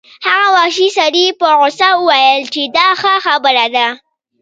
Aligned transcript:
هغه 0.27 0.47
وحشي 0.55 0.87
سړي 0.97 1.25
په 1.39 1.47
غوسه 1.59 1.89
وویل 1.95 2.41
چې 2.53 2.61
دا 2.77 2.87
ښه 3.01 3.13
خبره 3.25 3.65
ده 3.75 3.87